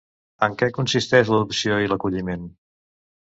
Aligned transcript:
En 0.45 0.55
què 0.61 0.69
consisteixen 0.77 1.35
l'adopció 1.35 1.77
i 1.83 1.91
l'acolliment? 1.91 2.49